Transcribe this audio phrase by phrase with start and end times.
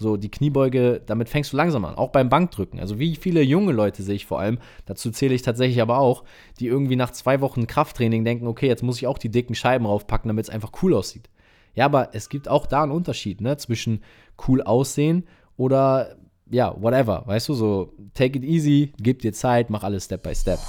[0.00, 2.80] So, die Kniebeuge, damit fängst du langsam an, auch beim Bankdrücken.
[2.80, 6.24] Also wie viele junge Leute sehe ich vor allem, dazu zähle ich tatsächlich aber auch,
[6.58, 9.84] die irgendwie nach zwei Wochen Krafttraining denken, okay, jetzt muss ich auch die dicken Scheiben
[9.84, 11.28] raufpacken, damit es einfach cool aussieht.
[11.74, 14.02] Ja, aber es gibt auch da einen Unterschied, ne, zwischen
[14.48, 15.26] cool aussehen
[15.58, 16.16] oder
[16.50, 20.34] ja, whatever, weißt du, so take it easy, gib dir Zeit, mach alles Step by
[20.34, 20.60] Step.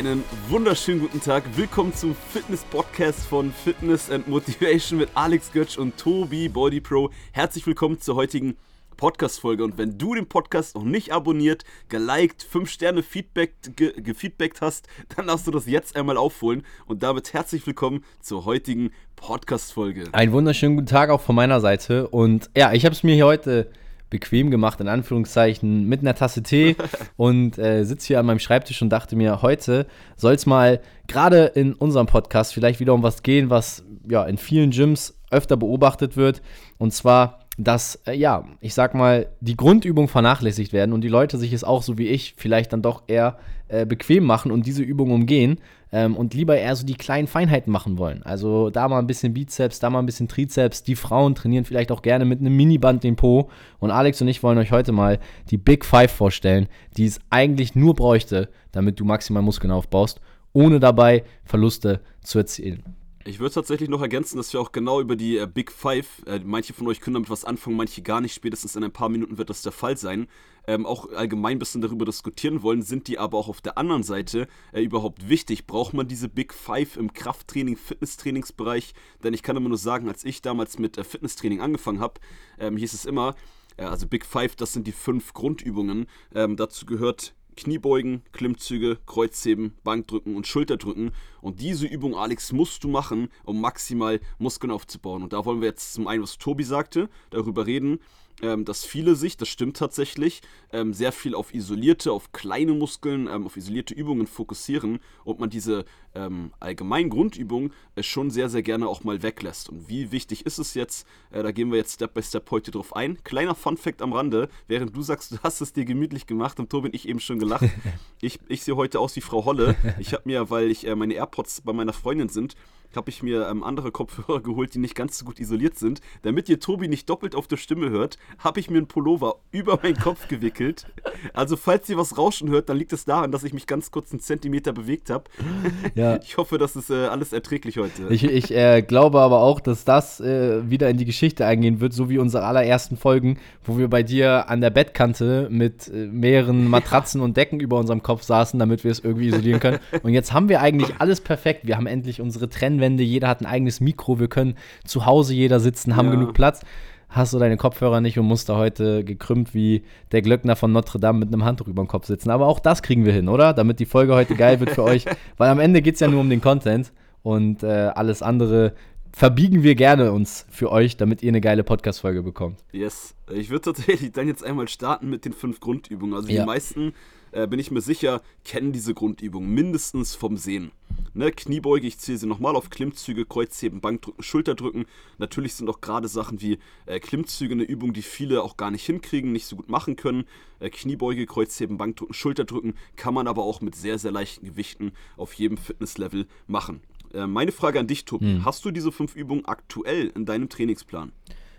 [0.00, 1.44] Einen wunderschönen guten Tag.
[1.58, 7.10] Willkommen zum Fitness-Podcast von Fitness and Motivation mit Alex Götsch und Tobi Body Pro.
[7.32, 8.56] Herzlich willkommen zur heutigen
[8.96, 9.62] Podcast-Folge.
[9.62, 14.88] Und wenn du den Podcast noch nicht abonniert, geliked, 5 Sterne Feedback, ge gefeedbackt hast,
[15.14, 16.62] dann darfst du das jetzt einmal aufholen.
[16.86, 20.04] Und damit herzlich willkommen zur heutigen Podcast-Folge.
[20.12, 22.08] Einen wunderschönen guten Tag auch von meiner Seite.
[22.08, 23.70] Und ja, ich habe es mir hier heute
[24.10, 26.76] bequem gemacht, in Anführungszeichen, mit einer Tasse Tee
[27.16, 29.86] und äh, sitze hier an meinem Schreibtisch und dachte mir, heute
[30.16, 34.36] soll es mal gerade in unserem Podcast vielleicht wieder um was gehen, was ja in
[34.36, 36.42] vielen Gyms öfter beobachtet wird.
[36.78, 41.36] Und zwar dass, äh, ja, ich sag mal, die Grundübungen vernachlässigt werden und die Leute
[41.36, 44.82] sich es auch so wie ich vielleicht dann doch eher äh, bequem machen und diese
[44.82, 45.58] Übung umgehen
[45.92, 48.22] ähm, und lieber eher so die kleinen Feinheiten machen wollen.
[48.22, 50.82] Also da mal ein bisschen Bizeps, da mal ein bisschen Trizeps.
[50.82, 53.50] Die Frauen trainieren vielleicht auch gerne mit einem Miniband den Po.
[53.78, 55.18] Und Alex und ich wollen euch heute mal
[55.50, 60.20] die Big Five vorstellen, die es eigentlich nur bräuchte, damit du maximal Muskeln aufbaust,
[60.52, 62.99] ohne dabei Verluste zu erzielen.
[63.26, 66.40] Ich würde tatsächlich noch ergänzen, dass wir auch genau über die äh, Big Five, äh,
[66.42, 69.36] manche von euch können damit was anfangen, manche gar nicht, spätestens in ein paar Minuten
[69.36, 70.26] wird das der Fall sein,
[70.66, 74.04] ähm, auch allgemein ein bisschen darüber diskutieren wollen, sind die aber auch auf der anderen
[74.04, 75.66] Seite äh, überhaupt wichtig?
[75.66, 78.94] Braucht man diese Big Five im Krafttraining, Fitnesstrainingsbereich?
[79.22, 82.20] Denn ich kann immer nur sagen, als ich damals mit äh, Fitnesstraining angefangen habe,
[82.58, 83.34] ähm, hieß es immer,
[83.76, 86.06] äh, also Big Five, das sind die fünf Grundübungen.
[86.34, 91.12] Ähm, dazu gehört Kniebeugen, Klimmzüge, Kreuzheben, Bankdrücken und Schulterdrücken.
[91.40, 95.22] Und diese Übung, Alex, musst du machen, um maximal Muskeln aufzubauen.
[95.22, 98.00] Und da wollen wir jetzt zum einen, was Tobi sagte, darüber reden,
[98.42, 100.42] ähm, dass viele sich, das stimmt tatsächlich,
[100.72, 105.50] ähm, sehr viel auf isolierte, auf kleine Muskeln, ähm, auf isolierte Übungen fokussieren und man
[105.50, 105.84] diese
[106.14, 109.68] ähm, allgemeinen Grundübungen äh, schon sehr, sehr gerne auch mal weglässt.
[109.68, 111.06] Und wie wichtig ist es jetzt?
[111.30, 113.22] Äh, da gehen wir jetzt Step by Step heute drauf ein.
[113.24, 116.88] Kleiner Fun-Fact am Rande: Während du sagst, du hast es dir gemütlich gemacht, und Tobi
[116.88, 117.64] und ich eben schon gelacht.
[118.20, 119.76] ich, ich sehe heute aus wie Frau Holle.
[119.98, 122.54] Ich habe mir, weil ich äh, meine AirPods bei meiner Freundin sind,
[122.96, 126.00] habe ich mir ähm, andere Kopfhörer geholt, die nicht ganz so gut isoliert sind.
[126.22, 129.78] Damit ihr Tobi nicht doppelt auf der Stimme hört, habe ich mir einen Pullover über
[129.82, 130.86] meinen Kopf gewickelt.
[131.34, 134.12] Also falls ihr was rauschen hört, dann liegt es daran, dass ich mich ganz kurz
[134.12, 135.24] einen Zentimeter bewegt habe.
[135.94, 136.18] Ja.
[136.22, 138.06] Ich hoffe, das ist äh, alles erträglich heute.
[138.10, 141.92] Ich, ich äh, glaube aber auch, dass das äh, wieder in die Geschichte eingehen wird,
[141.92, 146.68] so wie unsere allerersten Folgen, wo wir bei dir an der Bettkante mit äh, mehreren
[146.68, 149.78] Matratzen und Decken über unserem Kopf saßen, damit wir es irgendwie isolieren können.
[150.02, 151.66] Und jetzt haben wir eigentlich alles perfekt.
[151.66, 154.54] Wir haben endlich unsere Trennwände Leinwände, jeder hat ein eigenes Mikro, wir können
[154.84, 156.14] zu Hause jeder sitzen, haben ja.
[156.14, 156.60] genug Platz.
[157.08, 159.82] Hast du deine Kopfhörer nicht und musst da heute gekrümmt wie
[160.12, 162.30] der Glöckner von Notre Dame mit einem Handtuch über dem Kopf sitzen.
[162.30, 163.52] Aber auch das kriegen wir hin, oder?
[163.52, 165.06] Damit die Folge heute geil wird für euch.
[165.36, 166.92] Weil am Ende geht es ja nur um den Content
[167.22, 168.74] und äh, alles andere
[169.12, 172.60] verbiegen wir gerne uns für euch, damit ihr eine geile Podcast-Folge bekommt.
[172.70, 173.16] Yes.
[173.32, 176.14] Ich würde tatsächlich dann jetzt einmal starten mit den fünf Grundübungen.
[176.14, 176.42] Also ja.
[176.42, 176.92] die meisten
[177.32, 180.72] äh, bin ich mir sicher, kennen diese Grundübung mindestens vom Sehen.
[181.12, 184.86] Ne, Kniebeuge, ich zähle sie nochmal auf Klimmzüge, Kreuzheben, Bankdrücken, Schulterdrücken.
[185.18, 188.86] Natürlich sind auch gerade Sachen wie äh, Klimmzüge eine Übung, die viele auch gar nicht
[188.86, 190.24] hinkriegen, nicht so gut machen können.
[190.60, 195.32] Äh, Kniebeuge, Kreuzheben, Bankdrücken, Schulterdrücken kann man aber auch mit sehr, sehr leichten Gewichten auf
[195.34, 196.80] jedem Fitnesslevel machen.
[197.12, 198.26] Äh, meine Frage an dich, Tobi.
[198.26, 198.44] Hm.
[198.44, 201.12] Hast du diese fünf Übungen aktuell in deinem Trainingsplan?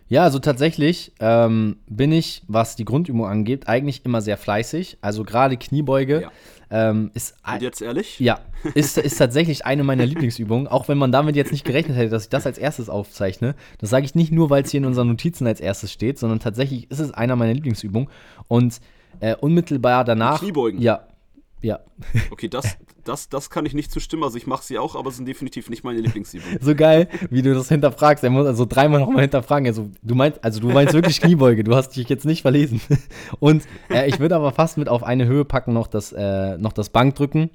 [0.08, 4.98] Ja, also tatsächlich ähm, bin ich, was die Grundübung angeht, eigentlich immer sehr fleißig.
[5.02, 6.32] Also gerade Kniebeuge ja.
[6.90, 7.36] ähm, ist.
[7.48, 8.20] Und jetzt ehrlich?
[8.20, 8.40] Ja,
[8.74, 12.24] ist, ist tatsächlich eine meiner Lieblingsübungen, auch wenn man damit jetzt nicht gerechnet hätte, dass
[12.24, 13.56] ich das als erstes aufzeichne.
[13.78, 16.40] Das sage ich nicht nur, weil es hier in unseren Notizen als erstes steht, sondern
[16.40, 18.10] tatsächlich ist es einer meiner Lieblingsübungen.
[18.48, 18.82] Und
[19.20, 20.40] äh, unmittelbar danach.
[20.40, 20.82] Kniebeugen.
[20.82, 21.06] Ja,
[21.62, 21.80] ja.
[22.32, 24.24] Okay, das, das, das kann ich nicht zustimmen.
[24.24, 26.58] Also ich mache sie auch, aber sind definitiv nicht meine Lieblingsübungen.
[26.62, 28.24] so geil, wie du das hinterfragst.
[28.24, 29.68] Er muss also dreimal nochmal hinterfragen.
[29.68, 31.64] Also du meinst, also du meinst wirklich Kniebeuge.
[31.64, 32.82] Du hast dich jetzt nicht verlesen.
[33.40, 36.74] Und äh, ich würde aber fast mit auf eine Höhe packen noch das, äh, noch
[36.74, 37.52] das Bankdrücken.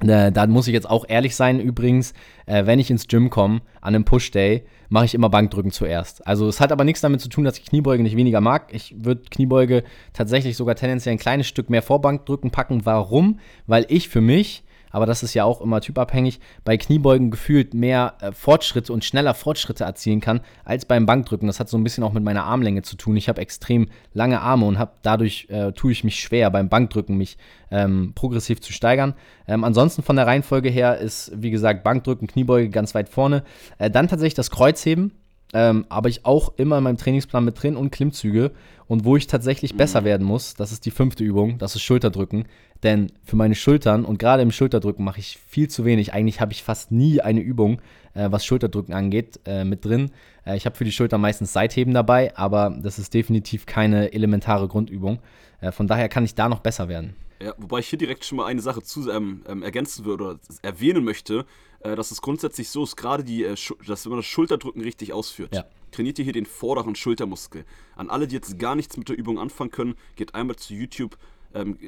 [0.00, 2.12] Äh, da muss ich jetzt auch ehrlich sein, übrigens,
[2.46, 6.26] äh, wenn ich ins Gym komme, an einem Push-Day, mache ich immer Bankdrücken zuerst.
[6.26, 8.68] Also es hat aber nichts damit zu tun, dass ich Kniebeuge nicht weniger mag.
[8.74, 12.84] Ich würde Kniebeuge tatsächlich sogar tendenziell ein kleines Stück mehr vor Bankdrücken packen.
[12.84, 13.40] Warum?
[13.66, 18.14] Weil ich für mich aber das ist ja auch immer typabhängig, bei Kniebeugen gefühlt mehr
[18.20, 21.48] äh, Fortschritte und schneller Fortschritte erzielen kann als beim Bankdrücken.
[21.48, 23.16] Das hat so ein bisschen auch mit meiner Armlänge zu tun.
[23.16, 27.16] Ich habe extrem lange Arme und habe dadurch äh, tue ich mich schwer beim Bankdrücken
[27.16, 27.38] mich
[27.70, 29.14] ähm, progressiv zu steigern.
[29.48, 33.42] Ähm, ansonsten von der Reihenfolge her ist wie gesagt Bankdrücken, Kniebeuge ganz weit vorne.
[33.78, 35.12] Äh, dann tatsächlich das Kreuzheben
[35.52, 38.52] ähm, aber ich auch immer in meinem Trainingsplan mit drin und Klimmzüge.
[38.88, 39.78] Und wo ich tatsächlich mhm.
[39.78, 42.46] besser werden muss, das ist die fünfte Übung, das ist Schulterdrücken.
[42.82, 46.12] Denn für meine Schultern und gerade im Schulterdrücken mache ich viel zu wenig.
[46.12, 47.80] Eigentlich habe ich fast nie eine Übung,
[48.14, 50.10] äh, was Schulterdrücken angeht, äh, mit drin.
[50.44, 54.68] Äh, ich habe für die Schultern meistens Seitheben dabei, aber das ist definitiv keine elementare
[54.68, 55.20] Grundübung.
[55.60, 57.14] Äh, von daher kann ich da noch besser werden.
[57.42, 60.38] Ja, wobei ich hier direkt schon mal eine Sache zu ähm, ähm, ergänzen würde oder
[60.62, 61.44] erwähnen möchte,
[61.84, 63.56] äh, dass es grundsätzlich so ist, gerade die, äh,
[63.86, 65.64] dass wenn man das Schulterdrücken richtig ausführt, ja.
[65.90, 67.64] trainiert ihr hier den vorderen Schultermuskel.
[67.96, 71.16] An alle, die jetzt gar nichts mit der Übung anfangen können, geht einmal zu YouTube,
[71.54, 71.78] ähm,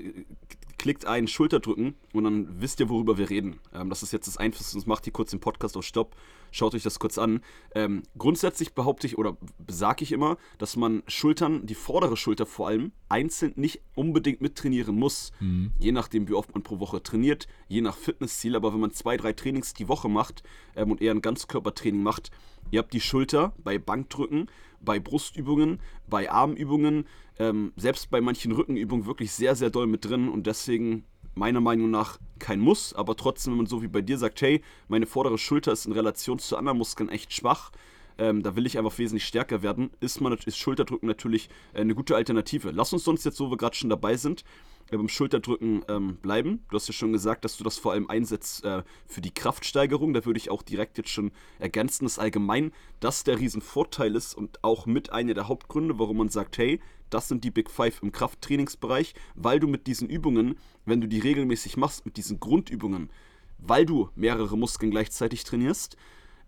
[0.85, 3.59] klickt ein Schulterdrücken und dann wisst ihr, worüber wir reden.
[3.73, 6.15] Ähm, das ist jetzt das Einfachste, sonst macht ihr kurz den Podcast auf Stopp,
[6.51, 7.41] schaut euch das kurz an.
[7.75, 12.69] Ähm, grundsätzlich behaupte ich oder sage ich immer, dass man Schultern, die vordere Schulter vor
[12.69, 15.33] allem, einzeln nicht unbedingt mittrainieren muss.
[15.41, 15.73] Mhm.
[15.79, 18.55] Je nachdem, wie oft man pro Woche trainiert, je nach Fitnessziel.
[18.55, 20.43] Aber wenn man zwei, drei Trainings die Woche macht
[20.77, 22.31] ähm, und eher ein Ganzkörpertraining macht,
[22.71, 24.51] ihr habt die Schulter bei Bankdrücken,
[24.85, 27.07] bei Brustübungen, bei Armübungen,
[27.39, 31.05] ähm, selbst bei manchen Rückenübungen wirklich sehr, sehr doll mit drin und deswegen
[31.35, 34.63] meiner Meinung nach kein Muss, aber trotzdem, wenn man so wie bei dir sagt, hey,
[34.89, 37.73] meine vordere Schulter ist in Relation zu anderen Muskeln echt schwach,
[38.19, 41.95] ähm, da will ich einfach wesentlich stärker werden, ist, man, ist Schulterdrücken natürlich äh, eine
[41.95, 42.71] gute Alternative.
[42.71, 44.45] Lass uns sonst jetzt, wo wir gerade schon dabei sind,
[44.95, 46.65] äh, beim Schulterdrücken ähm, bleiben.
[46.71, 50.15] Du hast ja schon gesagt, dass du das vor allem einsetzt äh, für die Kraftsteigerung.
[50.15, 54.63] Da würde ich auch direkt jetzt schon ergänzen, dass allgemein das der Riesenvorteil ist und
[54.63, 56.81] auch mit einer der Hauptgründe, warum man sagt, hey,
[57.11, 61.21] das sind die Big Five im Krafttrainingsbereich, weil du mit diesen Übungen, wenn du die
[61.21, 63.11] regelmäßig machst, mit diesen Grundübungen,
[63.59, 65.97] weil du mehrere Muskeln gleichzeitig trainierst,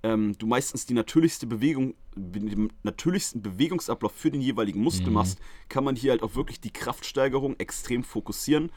[0.07, 5.15] ähm, du meistens die natürlichste Bewegung, den natürlichsten Bewegungsablauf für den jeweiligen Muskel mhm.
[5.15, 5.39] machst,
[5.69, 8.71] kann man hier halt auch wirklich die Kraftsteigerung extrem fokussieren.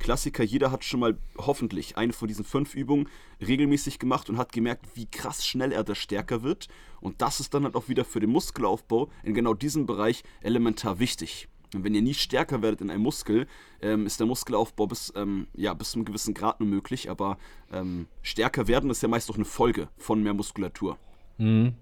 [0.00, 3.08] Klassiker, jeder hat schon mal hoffentlich eine von diesen fünf Übungen
[3.40, 6.66] regelmäßig gemacht und hat gemerkt, wie krass schnell er da stärker wird.
[7.00, 10.98] Und das ist dann halt auch wieder für den Muskelaufbau in genau diesem Bereich elementar
[10.98, 11.48] wichtig.
[11.74, 13.46] Und wenn ihr nie stärker werdet in einem Muskel,
[13.80, 17.10] ähm, ist der Muskelaufbau bis, ähm, ja, bis zu einem gewissen Grad nur möglich.
[17.10, 17.38] Aber
[17.72, 20.98] ähm, stärker werden ist ja meist auch eine Folge von mehr Muskulatur.
[21.38, 21.74] Mhm.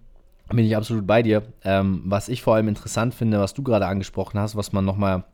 [0.48, 1.44] Bin ich absolut bei dir.
[1.62, 5.24] Ähm, was ich vor allem interessant finde, was du gerade angesprochen hast, was man nochmal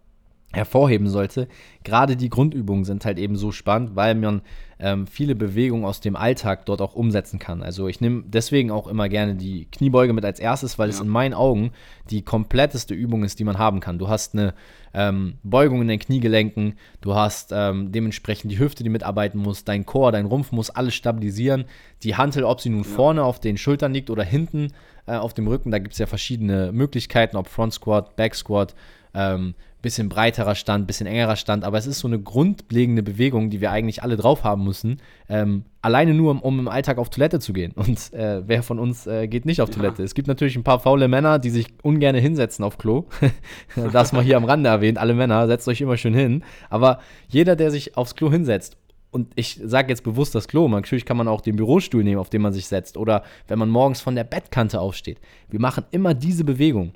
[0.56, 1.48] hervorheben sollte.
[1.84, 4.42] Gerade die Grundübungen sind halt eben so spannend, weil man
[4.78, 7.62] ähm, viele Bewegungen aus dem Alltag dort auch umsetzen kann.
[7.62, 10.94] Also ich nehme deswegen auch immer gerne die Kniebeuge mit als erstes, weil ja.
[10.94, 11.70] es in meinen Augen
[12.10, 13.98] die kompletteste Übung ist, die man haben kann.
[13.98, 14.54] Du hast eine
[14.92, 19.86] ähm, Beugung in den Kniegelenken, du hast ähm, dementsprechend die Hüfte, die mitarbeiten muss, dein
[19.86, 21.64] Chor, dein Rumpf muss alles stabilisieren.
[22.02, 22.88] Die Hantel, ob sie nun ja.
[22.88, 24.72] vorne auf den Schultern liegt oder hinten
[25.06, 28.74] äh, auf dem Rücken, da gibt es ja verschiedene Möglichkeiten, ob Front Squat, Back Squat,
[29.16, 33.60] ähm, bisschen breiterer Stand, bisschen engerer Stand, aber es ist so eine grundlegende Bewegung, die
[33.60, 35.00] wir eigentlich alle drauf haben müssen.
[35.28, 37.72] Ähm, alleine nur, um, um, im Alltag auf Toilette zu gehen.
[37.72, 39.76] Und äh, wer von uns äh, geht nicht auf ja.
[39.76, 40.02] Toilette?
[40.02, 43.04] Es gibt natürlich ein paar faule Männer, die sich ungern hinsetzen auf Klo.
[43.92, 44.98] das mal hier am Rande erwähnt.
[44.98, 46.42] Alle Männer, setzt euch immer schön hin.
[46.68, 46.98] Aber
[47.28, 48.76] jeder, der sich aufs Klo hinsetzt
[49.12, 52.28] und ich sage jetzt bewusst das Klo, natürlich kann man auch den Bürostuhl nehmen, auf
[52.28, 55.20] den man sich setzt, oder wenn man morgens von der Bettkante aufsteht.
[55.48, 56.92] Wir machen immer diese Bewegung.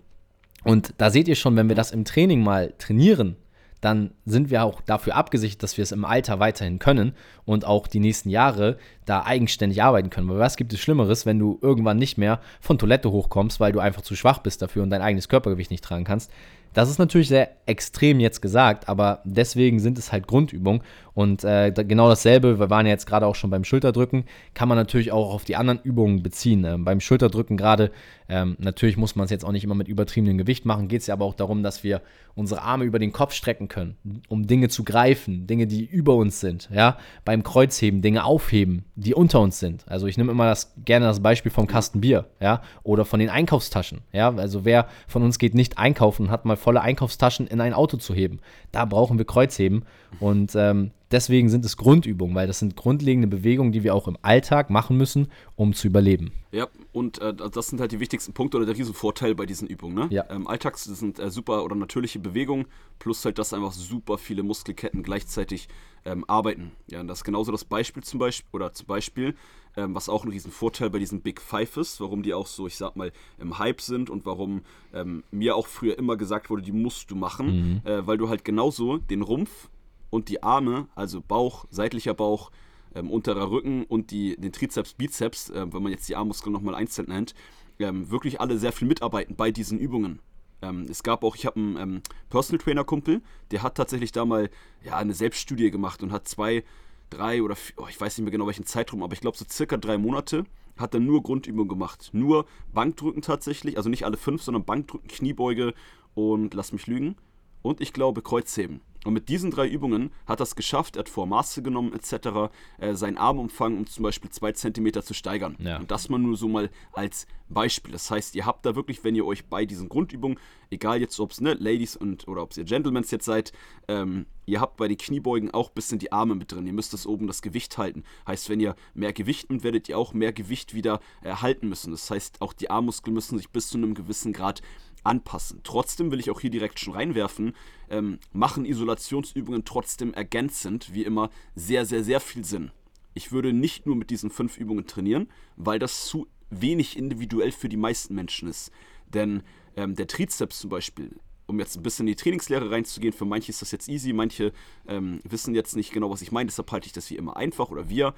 [0.64, 3.36] Und da seht ihr schon, wenn wir das im Training mal trainieren,
[3.80, 7.14] dann sind wir auch dafür abgesichert, dass wir es im Alter weiterhin können
[7.46, 8.76] und auch die nächsten Jahre
[9.06, 10.28] da eigenständig arbeiten können.
[10.28, 13.80] Weil was gibt es Schlimmeres, wenn du irgendwann nicht mehr von Toilette hochkommst, weil du
[13.80, 16.30] einfach zu schwach bist dafür und dein eigenes Körpergewicht nicht tragen kannst?
[16.72, 20.82] Das ist natürlich sehr extrem jetzt gesagt, aber deswegen sind es halt Grundübungen.
[21.12, 24.24] Und äh, genau dasselbe, wir waren ja jetzt gerade auch schon beim Schulterdrücken,
[24.54, 26.64] kann man natürlich auch auf die anderen Übungen beziehen.
[26.64, 27.90] Ähm, beim Schulterdrücken gerade,
[28.28, 31.08] ähm, natürlich muss man es jetzt auch nicht immer mit übertriebenem Gewicht machen, geht es
[31.08, 32.00] ja aber auch darum, dass wir
[32.34, 33.96] unsere Arme über den Kopf strecken können,
[34.28, 36.68] um Dinge zu greifen, Dinge, die über uns sind.
[36.72, 36.96] Ja?
[37.24, 39.84] Beim Kreuzheben Dinge aufheben, die unter uns sind.
[39.88, 42.62] Also ich nehme immer das, gerne das Beispiel vom Kasten Bier ja?
[42.82, 44.00] oder von den Einkaufstaschen.
[44.12, 44.34] Ja?
[44.34, 47.96] Also wer von uns geht nicht einkaufen und hat mal volle Einkaufstaschen in ein Auto
[47.96, 48.38] zu heben.
[48.72, 49.84] Da brauchen wir Kreuzheben.
[50.20, 54.16] Und ähm, deswegen sind es Grundübungen, weil das sind grundlegende Bewegungen, die wir auch im
[54.22, 56.32] Alltag machen müssen, um zu überleben.
[56.52, 59.94] Ja, und äh, das sind halt die wichtigsten Punkte oder der Riesenvorteil bei diesen Übungen.
[59.94, 60.06] Ne?
[60.10, 60.24] Ja.
[60.30, 62.66] Ähm, Alltags sind äh, super oder natürliche Bewegungen,
[62.98, 65.68] plus halt, dass einfach super viele Muskelketten gleichzeitig
[66.04, 66.72] ähm, arbeiten.
[66.90, 69.34] Ja, und das ist genauso das Beispiel zum Beispiel, oder zum Beispiel,
[69.76, 72.76] ähm, was auch ein Riesenvorteil bei diesen Big Five ist, warum die auch so, ich
[72.76, 74.62] sag mal, im Hype sind und warum
[74.92, 77.90] ähm, mir auch früher immer gesagt wurde, die musst du machen, mhm.
[77.90, 79.68] äh, weil du halt genauso den Rumpf
[80.10, 82.50] und die Arme, also Bauch, seitlicher Bauch,
[82.94, 86.74] ähm, unterer Rücken und die, den Trizeps, Bizeps, äh, wenn man jetzt die Armmuskeln nochmal
[86.74, 87.34] einzeln nennt,
[87.78, 90.20] ähm, wirklich alle sehr viel mitarbeiten bei diesen Übungen.
[90.62, 94.24] Ähm, es gab auch, ich habe einen ähm, Personal Trainer Kumpel, der hat tatsächlich da
[94.24, 94.50] mal
[94.84, 96.64] ja, eine Selbststudie gemacht und hat zwei,
[97.10, 99.44] drei oder vier, oh, ich weiß nicht mehr genau welchen Zeitraum, aber ich glaube so
[99.48, 100.44] circa drei Monate
[100.76, 102.10] hat er nur Grundübungen gemacht.
[102.12, 105.74] Nur Bankdrücken tatsächlich, also nicht alle fünf, sondern Bankdrücken, Kniebeuge
[106.14, 107.16] und lass mich lügen.
[107.62, 108.80] Und ich glaube Kreuzheben.
[109.04, 112.52] Und mit diesen drei Übungen hat er es geschafft, er hat vor Maße genommen etc.,
[112.78, 115.56] äh, seinen Armumfang um zum Beispiel zwei Zentimeter zu steigern.
[115.58, 115.78] Ja.
[115.78, 117.92] Und das mal nur so mal als Beispiel.
[117.92, 120.38] Das heißt, ihr habt da wirklich, wenn ihr euch bei diesen Grundübungen,
[120.70, 123.52] egal jetzt ob es ne, Ladies und oder ob ihr Gentlemen jetzt seid,
[123.88, 126.66] ähm, ihr habt bei den Kniebeugen auch ein bisschen die Arme mit drin.
[126.66, 128.04] Ihr müsst das oben das Gewicht halten.
[128.26, 131.90] Heißt, wenn ihr mehr Gewicht nimmt, werdet ihr auch mehr Gewicht wieder erhalten äh, müssen.
[131.90, 134.62] Das heißt, auch die Armmuskeln müssen sich bis zu einem gewissen Grad
[135.04, 135.60] anpassen.
[135.62, 137.54] Trotzdem will ich auch hier direkt schon reinwerfen,
[137.88, 142.70] ähm, machen Isolationsübungen trotzdem ergänzend, wie immer, sehr, sehr, sehr viel Sinn.
[143.14, 147.68] Ich würde nicht nur mit diesen fünf Übungen trainieren, weil das zu wenig individuell für
[147.68, 148.70] die meisten Menschen ist.
[149.06, 149.42] Denn
[149.76, 151.16] ähm, der Trizeps zum Beispiel,
[151.46, 154.52] um jetzt ein bisschen in die Trainingslehre reinzugehen, für manche ist das jetzt easy, manche
[154.86, 157.70] ähm, wissen jetzt nicht genau, was ich meine, deshalb halte ich das wie immer einfach
[157.70, 158.14] oder wir.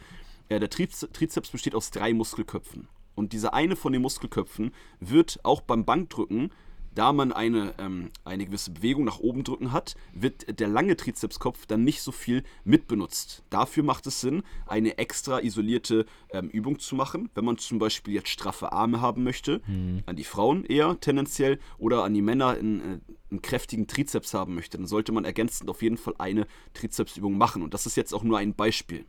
[0.49, 2.89] Äh, der Trizeps besteht aus drei Muskelköpfen.
[3.15, 6.51] Und dieser eine von den Muskelköpfen wird auch beim Bankdrücken
[6.95, 11.67] da man eine, ähm, eine gewisse Bewegung nach oben drücken hat, wird der lange Trizepskopf
[11.67, 13.43] dann nicht so viel mitbenutzt.
[13.51, 18.15] Dafür macht es Sinn, eine extra isolierte ähm, Übung zu machen, wenn man zum Beispiel
[18.15, 20.03] jetzt straffe Arme haben möchte, mhm.
[20.07, 22.99] an die Frauen eher tendenziell oder an die Männer in, äh,
[23.31, 27.63] einen kräftigen Trizeps haben möchte, dann sollte man ergänzend auf jeden Fall eine Trizepsübung machen.
[27.63, 29.07] Und das ist jetzt auch nur ein Beispiel.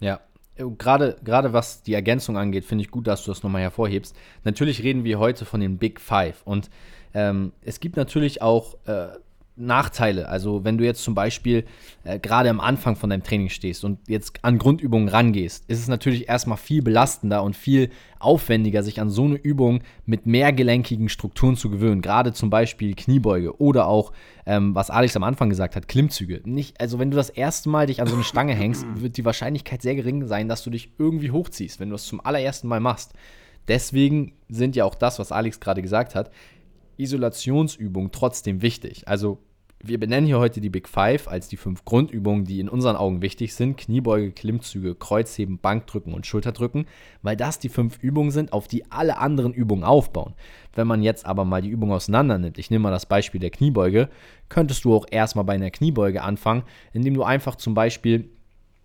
[0.00, 0.20] Ja,
[0.56, 4.16] gerade, gerade was die Ergänzung angeht, finde ich gut, dass du das nochmal hervorhebst.
[4.44, 6.70] Natürlich reden wir heute von den Big Five und
[7.14, 9.08] ähm, es gibt natürlich auch äh,
[9.56, 10.28] Nachteile.
[10.28, 11.64] Also wenn du jetzt zum Beispiel
[12.02, 15.86] äh, gerade am Anfang von deinem Training stehst und jetzt an Grundübungen rangehst, ist es
[15.86, 21.56] natürlich erstmal viel belastender und viel aufwendiger, sich an so eine Übung mit mehrgelenkigen Strukturen
[21.56, 22.02] zu gewöhnen.
[22.02, 24.12] Gerade zum Beispiel Kniebeuge oder auch,
[24.44, 26.40] ähm, was Alex am Anfang gesagt hat, Klimmzüge.
[26.44, 29.24] Nicht, also wenn du das erste Mal dich an so eine Stange hängst, wird die
[29.24, 32.80] Wahrscheinlichkeit sehr gering sein, dass du dich irgendwie hochziehst, wenn du das zum allerersten Mal
[32.80, 33.12] machst.
[33.68, 36.30] Deswegen sind ja auch das, was Alex gerade gesagt hat,
[36.96, 39.08] Isolationsübungen trotzdem wichtig.
[39.08, 39.38] Also
[39.86, 43.20] wir benennen hier heute die Big Five als die fünf Grundübungen, die in unseren Augen
[43.20, 43.76] wichtig sind.
[43.76, 46.86] Kniebeuge, Klimmzüge, Kreuzheben, Bankdrücken und Schulterdrücken,
[47.20, 50.34] weil das die fünf Übungen sind, auf die alle anderen Übungen aufbauen.
[50.72, 53.50] Wenn man jetzt aber mal die Übung auseinander nimmt, ich nehme mal das Beispiel der
[53.50, 54.08] Kniebeuge,
[54.48, 56.62] könntest du auch erstmal bei einer Kniebeuge anfangen,
[56.94, 58.30] indem du einfach zum Beispiel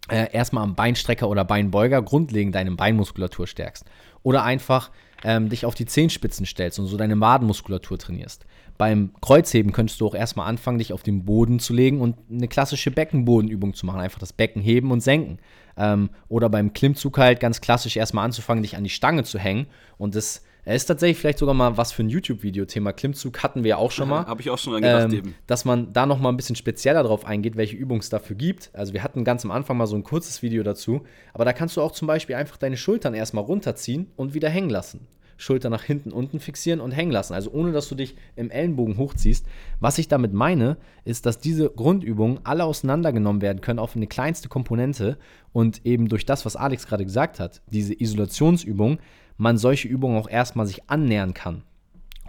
[0.09, 3.85] äh, erstmal am Beinstrecker oder Beinbeuger grundlegend deine Beinmuskulatur stärkst.
[4.23, 4.91] Oder einfach
[5.23, 8.45] ähm, dich auf die Zehenspitzen stellst und so deine Wadenmuskulatur trainierst.
[8.77, 12.47] Beim Kreuzheben könntest du auch erstmal anfangen, dich auf den Boden zu legen und eine
[12.47, 13.99] klassische Beckenbodenübung zu machen.
[13.99, 15.39] Einfach das Becken heben und senken.
[15.77, 19.67] Ähm, oder beim Klimmzug halt ganz klassisch erstmal anzufangen, dich an die Stange zu hängen
[19.97, 22.63] und das er ist tatsächlich vielleicht sogar mal was für ein YouTube-Video.
[22.65, 24.27] Thema Klimmzug hatten wir auch schon mal.
[24.27, 25.35] Habe ich auch schon gedacht ähm, eben.
[25.47, 28.69] Dass man da noch mal ein bisschen spezieller drauf eingeht, welche Übungen es dafür gibt.
[28.73, 31.01] Also wir hatten ganz am Anfang mal so ein kurzes Video dazu.
[31.33, 34.69] Aber da kannst du auch zum Beispiel einfach deine Schultern erstmal runterziehen und wieder hängen
[34.69, 35.07] lassen.
[35.37, 37.33] Schulter nach hinten unten fixieren und hängen lassen.
[37.33, 39.47] Also ohne, dass du dich im Ellenbogen hochziehst.
[39.79, 44.49] Was ich damit meine, ist, dass diese Grundübungen alle auseinandergenommen werden können auf eine kleinste
[44.49, 45.17] Komponente
[45.51, 48.99] und eben durch das, was Alex gerade gesagt hat, diese Isolationsübung,
[49.39, 51.63] man solche Übungen auch erstmal sich annähern kann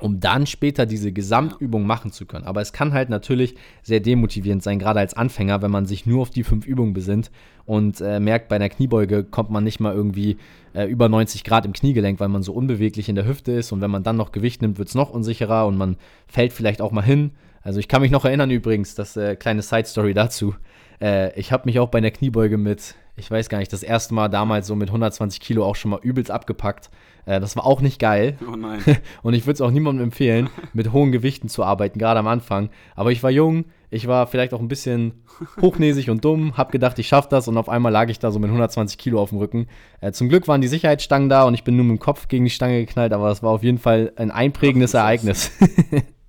[0.00, 2.47] um dann später diese Gesamtübung machen zu können.
[2.47, 6.23] Aber es kann halt natürlich sehr demotivierend sein, gerade als Anfänger, wenn man sich nur
[6.23, 7.31] auf die fünf Übungen besinnt
[7.67, 10.38] und äh, merkt, bei einer Kniebeuge kommt man nicht mal irgendwie
[10.75, 13.73] äh, über 90 Grad im Kniegelenk, weil man so unbeweglich in der Hüfte ist.
[13.73, 16.81] Und wenn man dann noch Gewicht nimmt, wird es noch unsicherer und man fällt vielleicht
[16.81, 17.33] auch mal hin.
[17.62, 20.55] Also ich kann mich noch erinnern übrigens, das äh, kleine Side-Story dazu.
[21.00, 24.15] Äh, ich habe mich auch bei einer Kniebeuge mit, ich weiß gar nicht, das erste
[24.15, 26.91] Mal damals so mit 120 Kilo auch schon mal übelst abgepackt.
[27.27, 28.37] Äh, das war auch nicht geil.
[28.50, 28.81] Oh nein.
[29.23, 32.71] Und ich würde es auch niemandem empfehlen, mit hohen Gewichten zu arbeiten, gerade am Anfang.
[32.97, 35.12] Aber ich war jung, ich war vielleicht auch ein bisschen
[35.61, 38.39] hochnäsig und dumm, habe gedacht, ich schaffe das und auf einmal lag ich da so
[38.39, 39.67] mit 120 Kilo auf dem Rücken.
[40.00, 42.45] Äh, zum Glück waren die Sicherheitsstangen da und ich bin nur mit dem Kopf gegen
[42.45, 45.50] die Stange geknallt, aber es war auf jeden Fall ein einprägendes Ereignis.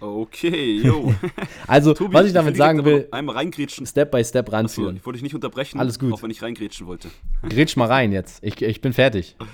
[0.00, 1.14] Okay, jo.
[1.66, 3.86] also, Tobi, was ich damit ich sagen will, einmal reingrätschen.
[3.86, 4.88] Step by Step ranführen.
[4.88, 6.12] Achso, ich wollte dich nicht unterbrechen, Alles gut.
[6.12, 7.08] auch wenn ich reingrätschen wollte.
[7.48, 8.42] Grätsch mal rein jetzt.
[8.42, 9.36] Ich, ich bin fertig.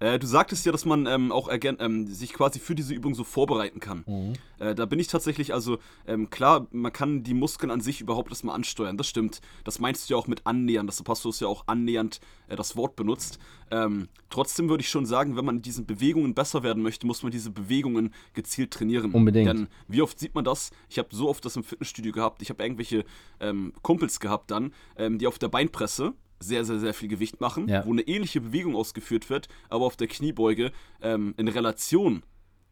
[0.00, 3.24] Äh, du sagtest ja, dass man ähm, auch ähm, sich quasi für diese Übung so
[3.24, 4.04] vorbereiten kann.
[4.06, 4.32] Mhm.
[4.58, 8.30] Äh, da bin ich tatsächlich, also ähm, klar, man kann die Muskeln an sich überhaupt
[8.30, 9.40] erstmal ansteuern, das stimmt.
[9.64, 12.76] Das meinst du ja auch mit annähern, das hast du ja auch annähernd äh, das
[12.76, 13.38] Wort benutzt.
[13.70, 17.22] Ähm, trotzdem würde ich schon sagen, wenn man in diesen Bewegungen besser werden möchte, muss
[17.22, 19.12] man diese Bewegungen gezielt trainieren.
[19.12, 19.48] Unbedingt.
[19.48, 20.70] Denn wie oft sieht man das?
[20.88, 23.04] Ich habe so oft das im Fitnessstudio gehabt, ich habe irgendwelche
[23.40, 27.68] ähm, Kumpels gehabt dann, ähm, die auf der Beinpresse sehr, sehr, sehr viel Gewicht machen,
[27.68, 27.84] Ja.
[27.86, 32.22] wo eine ähnliche Bewegung ausgeführt wird, aber auf der Kniebeuge ähm, in Relation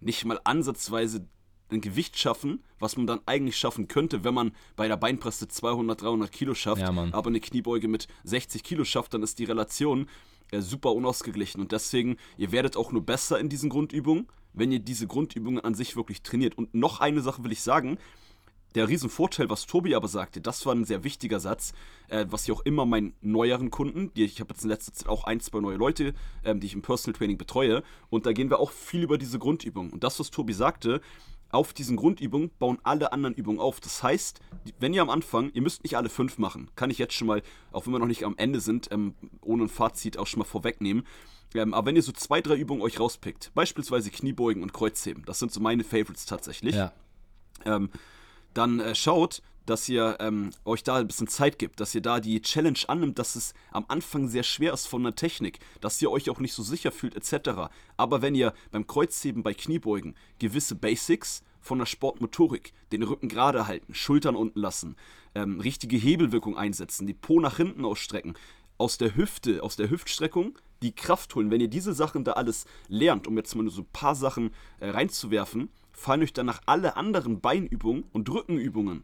[0.00, 1.26] nicht mal ansatzweise
[1.70, 6.00] ein Gewicht schaffen, was man dann eigentlich schaffen könnte, wenn man bei der Beinpresse 200,
[6.00, 10.08] 300 Kilo schafft, Ja, aber eine Kniebeuge mit 60 Kilo schafft, dann ist die Relation
[10.52, 11.60] äh, super unausgeglichen.
[11.60, 15.74] Und deswegen, ihr werdet auch nur besser in diesen Grundübungen, wenn ihr diese Grundübungen an
[15.74, 16.56] sich wirklich trainiert.
[16.56, 17.98] Und noch eine Sache will ich sagen,
[18.76, 21.72] der Riesenvorteil, was Tobi aber sagte, das war ein sehr wichtiger Satz,
[22.08, 25.08] äh, was ich auch immer meinen neueren Kunden, die ich habe jetzt in letzter Zeit
[25.08, 26.14] auch ein, zwei neue Leute,
[26.44, 29.38] ähm, die ich im Personal Training betreue, und da gehen wir auch viel über diese
[29.38, 29.92] Grundübungen.
[29.92, 31.00] Und das, was Tobi sagte,
[31.48, 33.80] auf diesen Grundübungen bauen alle anderen Übungen auf.
[33.80, 34.40] Das heißt,
[34.78, 37.42] wenn ihr am Anfang, ihr müsst nicht alle fünf machen, kann ich jetzt schon mal,
[37.72, 40.44] auch wenn wir noch nicht am Ende sind, ähm, ohne ein Fazit auch schon mal
[40.44, 41.06] vorwegnehmen.
[41.54, 45.38] Ähm, aber wenn ihr so zwei, drei Übungen euch rauspickt, beispielsweise Kniebeugen und Kreuzheben, das
[45.38, 46.92] sind so meine Favorites tatsächlich Ja.
[47.64, 47.90] ähm,
[48.56, 52.20] dann äh, schaut, dass ihr ähm, euch da ein bisschen Zeit gibt, dass ihr da
[52.20, 56.10] die Challenge annimmt, dass es am Anfang sehr schwer ist von der Technik, dass ihr
[56.10, 57.68] euch auch nicht so sicher fühlt etc.
[57.96, 63.66] Aber wenn ihr beim Kreuzheben, bei Kniebeugen gewisse Basics von der Sportmotorik, den Rücken gerade
[63.66, 64.96] halten, Schultern unten lassen,
[65.34, 68.34] ähm, richtige Hebelwirkung einsetzen, die Po nach hinten ausstrecken,
[68.78, 71.50] aus der Hüfte, aus der Hüftstreckung die Kraft holen.
[71.50, 74.90] Wenn ihr diese Sachen da alles lernt, um jetzt mal so ein paar Sachen äh,
[74.90, 79.02] reinzuwerfen, fallen euch danach alle anderen Beinübungen und Rückenübungen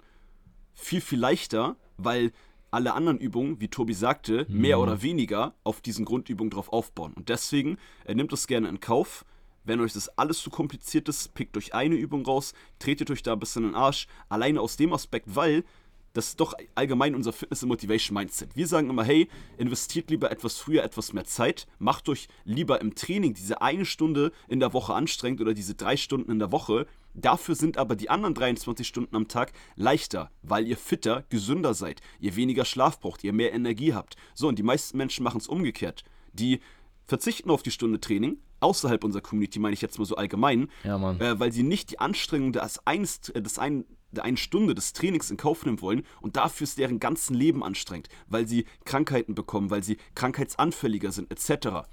[0.74, 2.32] viel, viel leichter, weil
[2.70, 7.12] alle anderen Übungen, wie Tobi sagte, mehr oder weniger auf diesen Grundübungen drauf aufbauen.
[7.12, 9.24] Und deswegen äh, nehmt es gerne in Kauf.
[9.64, 13.34] Wenn euch das alles zu kompliziert ist, pickt euch eine Übung raus, tretet euch da
[13.34, 14.06] ein bisschen in den Arsch.
[14.28, 15.64] Alleine aus dem Aspekt, weil
[16.12, 18.54] das ist doch allgemein unser Fitness- und Motivation-Mindset.
[18.54, 22.94] Wir sagen immer, hey, investiert lieber etwas früher etwas mehr Zeit, macht euch lieber im
[22.94, 26.86] Training diese eine Stunde in der Woche anstrengend oder diese drei Stunden in der Woche.
[27.14, 32.00] Dafür sind aber die anderen 23 Stunden am Tag leichter, weil ihr fitter, gesünder seid,
[32.20, 34.16] ihr weniger Schlaf braucht, ihr mehr Energie habt.
[34.34, 36.04] So, und die meisten Menschen machen es umgekehrt.
[36.32, 36.60] Die
[37.04, 41.12] verzichten auf die Stunde Training, außerhalb unserer Community meine ich jetzt mal so allgemein, Ja,
[41.18, 44.92] äh, weil sie nicht die Anstrengung des, einst, äh, des ein, der einen Stunde des
[44.92, 49.34] Trainings in Kauf nehmen wollen und dafür ist deren ganzen Leben anstrengend, weil sie Krankheiten
[49.34, 51.86] bekommen, weil sie krankheitsanfälliger sind, etc.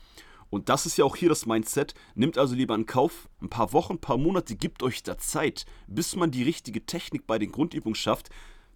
[0.50, 1.94] Und das ist ja auch hier das Mindset.
[2.16, 5.66] Nimmt also lieber in Kauf, ein paar Wochen, ein paar Monate, gibt euch da Zeit,
[5.88, 8.30] bis man die richtige Technik bei den Grundübungen schafft.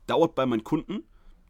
[0.07, 1.03] Dauert bei meinen Kunden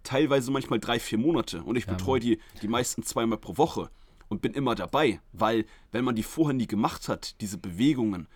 [0.03, 3.89] teilweise manchmal drei, vier Monate und ich betreue die, die meisten zweimal pro Woche
[4.27, 8.27] und bin immer dabei, weil wenn man die vorher nie gemacht hat, diese Bewegungen,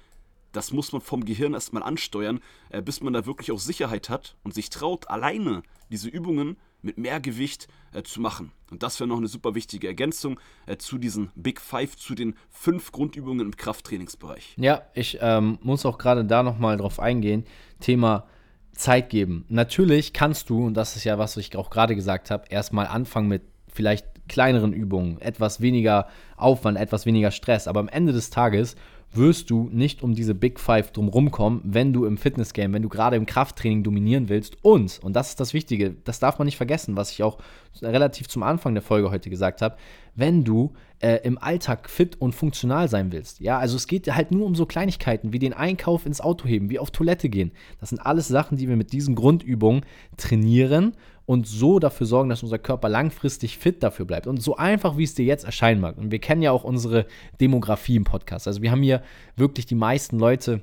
[0.57, 2.39] das muss man vom Gehirn erstmal ansteuern,
[2.71, 6.97] äh, bis man da wirklich auch Sicherheit hat und sich traut, alleine diese Übungen mit
[6.97, 8.51] mehr Gewicht äh, zu machen.
[8.71, 12.33] Und das wäre noch eine super wichtige Ergänzung äh, zu diesen Big Five, zu den
[12.49, 14.55] fünf Grundübungen im Krafttrainingsbereich.
[14.57, 17.45] Ja, ich ähm, muss auch gerade da nochmal drauf eingehen.
[17.79, 18.25] Thema
[18.71, 19.45] Zeit geben.
[19.49, 23.27] Natürlich kannst du, und das ist ja, was ich auch gerade gesagt habe, erstmal anfangen
[23.27, 27.67] mit vielleicht kleineren Übungen, etwas weniger Aufwand, etwas weniger Stress.
[27.67, 28.75] Aber am Ende des Tages
[29.13, 32.89] wirst du nicht um diese Big Five drumherum kommen, wenn du im Fitnessgame, wenn du
[32.89, 34.57] gerade im Krafttraining dominieren willst.
[34.63, 37.37] Und, und das ist das Wichtige, das darf man nicht vergessen, was ich auch
[37.81, 39.77] relativ zum Anfang der Folge heute gesagt habe,
[40.15, 43.39] wenn du äh, im Alltag fit und funktional sein willst.
[43.39, 46.69] Ja, also es geht halt nur um so Kleinigkeiten wie den Einkauf ins Auto heben,
[46.69, 47.51] wie auf Toilette gehen.
[47.79, 49.85] Das sind alles Sachen, die wir mit diesen Grundübungen
[50.17, 50.93] trainieren
[51.27, 54.27] und so dafür sorgen, dass unser Körper langfristig fit dafür bleibt.
[54.27, 55.97] Und so einfach, wie es dir jetzt erscheinen mag.
[55.97, 57.05] Und wir kennen ja auch unsere
[57.41, 58.47] Demografie im Podcast.
[58.47, 59.03] Also wir haben hier
[59.35, 60.61] wirklich die meisten Leute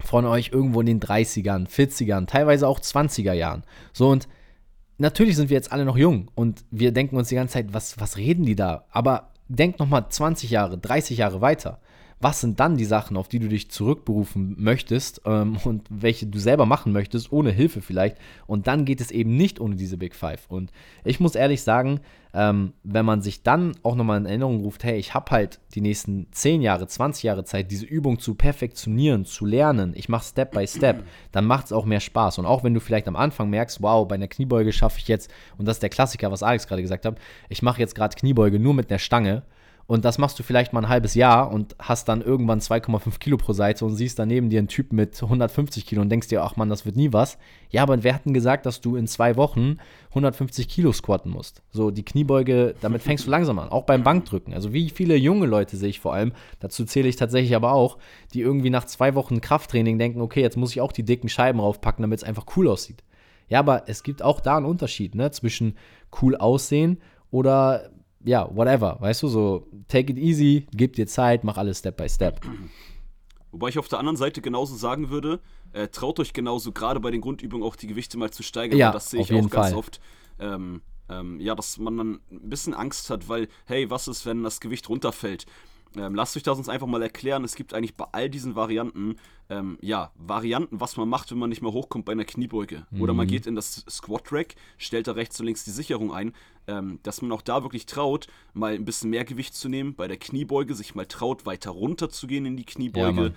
[0.00, 3.64] von euch irgendwo in den 30ern, 40ern, teilweise auch 20er Jahren.
[3.92, 4.28] So und
[4.96, 8.00] natürlich sind wir jetzt alle noch jung und wir denken uns die ganze Zeit, was,
[8.00, 8.86] was reden die da?
[8.90, 11.80] Aber denk nochmal 20 Jahre, 30 Jahre weiter.
[12.20, 16.38] Was sind dann die Sachen, auf die du dich zurückberufen möchtest ähm, und welche du
[16.38, 18.16] selber machen möchtest, ohne Hilfe vielleicht?
[18.46, 20.46] Und dann geht es eben nicht ohne diese Big Five.
[20.48, 20.72] Und
[21.04, 22.00] ich muss ehrlich sagen,
[22.34, 25.80] ähm, wenn man sich dann auch nochmal in Erinnerung ruft, hey, ich habe halt die
[25.80, 30.52] nächsten 10 Jahre, 20 Jahre Zeit, diese Übung zu perfektionieren, zu lernen, ich mache Step
[30.52, 32.38] by Step, dann macht es auch mehr Spaß.
[32.38, 35.30] Und auch wenn du vielleicht am Anfang merkst, wow, bei einer Kniebeuge schaffe ich jetzt,
[35.56, 38.58] und das ist der Klassiker, was Alex gerade gesagt hat, ich mache jetzt gerade Kniebeuge
[38.58, 39.42] nur mit einer Stange,
[39.88, 43.38] und das machst du vielleicht mal ein halbes Jahr und hast dann irgendwann 2,5 Kilo
[43.38, 46.56] pro Seite und siehst daneben dir einen Typ mit 150 Kilo und denkst dir, ach
[46.56, 47.38] man, das wird nie was.
[47.70, 49.78] Ja, aber wer hat denn gesagt, dass du in zwei Wochen
[50.10, 51.62] 150 Kilo squatten musst?
[51.70, 53.70] So, die Kniebeuge, damit fängst du langsam an.
[53.70, 54.52] Auch beim Bankdrücken.
[54.52, 57.96] Also wie viele junge Leute sehe ich vor allem, dazu zähle ich tatsächlich aber auch,
[58.34, 61.60] die irgendwie nach zwei Wochen Krafttraining denken, okay, jetzt muss ich auch die dicken Scheiben
[61.60, 63.02] raufpacken, damit es einfach cool aussieht.
[63.48, 65.78] Ja, aber es gibt auch da einen Unterschied, ne, zwischen
[66.20, 66.98] cool aussehen
[67.30, 67.88] oder
[68.24, 72.08] ja, whatever, weißt du, so take it easy, gib dir Zeit, mach alles Step by
[72.08, 72.40] Step.
[73.52, 75.40] Wobei ich auf der anderen Seite genauso sagen würde,
[75.72, 78.78] äh, traut euch genauso gerade bei den Grundübungen auch die Gewichte mal zu steigern.
[78.78, 79.74] Ja, das sehe ich auch ganz Fall.
[79.74, 80.00] oft.
[80.38, 84.42] Ähm, Ähm, ja, dass man dann ein bisschen Angst hat, weil, hey, was ist, wenn
[84.42, 85.46] das Gewicht runterfällt?
[85.96, 87.44] Ähm, lasst euch das uns einfach mal erklären.
[87.44, 89.16] Es gibt eigentlich bei all diesen Varianten,
[89.48, 92.86] ähm, ja, Varianten, was man macht, wenn man nicht mehr hochkommt bei einer Kniebeuge.
[92.90, 93.00] Mhm.
[93.00, 96.34] Oder man geht in das Squat Rack, stellt da rechts und links die Sicherung ein,
[96.68, 99.94] ähm, dass man auch da wirklich traut, mal ein bisschen mehr Gewicht zu nehmen.
[99.94, 103.34] Bei der Kniebeuge sich mal traut, weiter runter zu gehen in die Kniebeuge.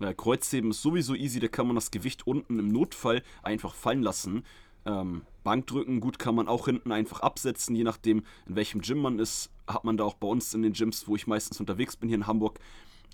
[0.00, 3.74] Ja, äh, Kreuzheben ist sowieso easy, da kann man das Gewicht unten im Notfall einfach
[3.74, 4.44] fallen lassen.
[4.86, 9.18] Ähm, Bankdrücken, gut, kann man auch hinten einfach absetzen, je nachdem, in welchem Gym man
[9.18, 9.50] ist.
[9.66, 12.16] Hat man da auch bei uns in den Gyms, wo ich meistens unterwegs bin, hier
[12.16, 12.58] in Hamburg,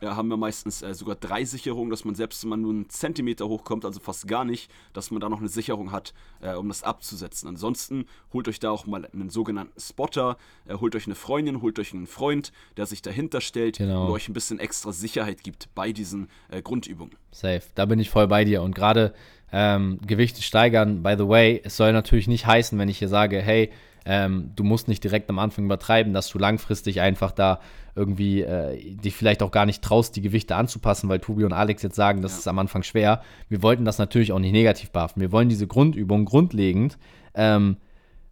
[0.05, 3.49] haben wir meistens äh, sogar drei Sicherungen, dass man selbst, wenn man nur einen Zentimeter
[3.49, 6.83] hochkommt, also fast gar nicht, dass man da noch eine Sicherung hat, äh, um das
[6.83, 7.49] abzusetzen.
[7.49, 10.37] Ansonsten holt euch da auch mal einen sogenannten Spotter,
[10.67, 14.07] äh, holt euch eine Freundin, holt euch einen Freund, der sich dahinter stellt genau.
[14.07, 17.15] und euch ein bisschen extra Sicherheit gibt bei diesen äh, Grundübungen.
[17.31, 18.63] Safe, da bin ich voll bei dir.
[18.63, 19.15] Und gerade
[19.53, 21.03] ähm, Gewichte steigern.
[21.05, 23.71] By the way, es soll natürlich nicht heißen, wenn ich hier sage, hey,
[24.05, 27.61] ähm, du musst nicht direkt am Anfang übertreiben, dass du langfristig einfach da
[27.97, 31.83] irgendwie äh, dich vielleicht auch gar nicht traust, die Gewichte anzupassen, weil Tobi und Alex
[31.83, 32.39] jetzt sagen, das ja.
[32.39, 33.23] ist am Anfang schwer.
[33.49, 35.21] Wir wollten das natürlich auch nicht negativ behaften.
[35.21, 36.99] Wir wollen diese Grundübung grundlegend
[37.35, 37.77] ähm,